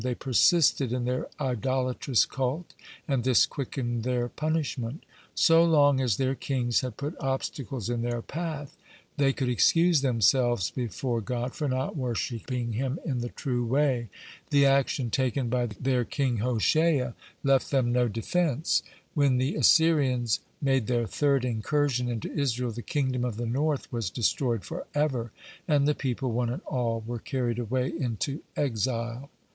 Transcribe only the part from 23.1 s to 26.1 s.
of the north was destroyed forever, and the